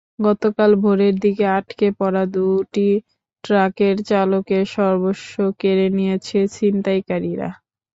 গতকাল 0.21 0.71
ভোরের 0.83 1.15
দিকে 1.23 1.45
আটকে 1.57 1.87
পড়া 1.99 2.23
দুটি 2.33 2.89
ট্রাকের 3.43 3.95
চালকের 4.09 4.63
সর্বস্ব 4.75 5.31
কেড়ে 5.61 5.87
নিয়েছে 5.97 6.39
ছিনতাইকারীরা। 6.55 7.49